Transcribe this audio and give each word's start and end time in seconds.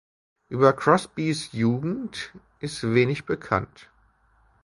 Über 0.49 0.73
Crosbys 0.73 1.51
Jugend 1.51 2.33
ist 2.59 2.81
wenig 2.95 3.25
bekannt. 3.25 3.87